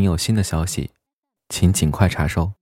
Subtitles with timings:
[0.00, 0.92] 您有新的消息，
[1.50, 2.54] 请尽快查收。